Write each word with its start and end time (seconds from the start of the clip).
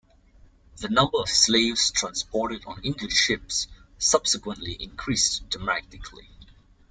The 0.77 0.89
number 0.89 1.19
of 1.19 1.29
slaves 1.29 1.91
transported 1.91 2.65
on 2.65 2.81
English 2.81 3.13
ships 3.13 3.67
subsequently 3.99 4.73
increased 4.79 5.47
dramatically. 5.51 6.27